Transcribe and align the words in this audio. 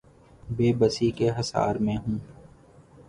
بے 0.47 0.71
بسی 0.73 1.09
کے 1.11 1.29
حصار 1.39 1.75
میں 1.75 1.97
ہوں۔ 1.97 2.17